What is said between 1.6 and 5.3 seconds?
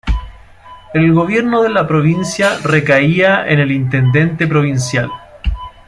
de la provincia recaía en el intendente provincial.